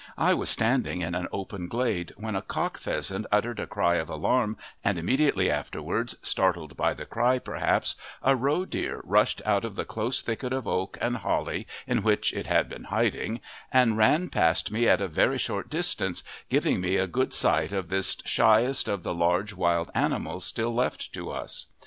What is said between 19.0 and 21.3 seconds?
the large wild animals still left to